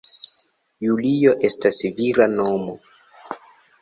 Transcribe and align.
Julio 0.85 1.35
estas 1.51 1.77
vira 1.99 2.27
nomo. 2.33 2.75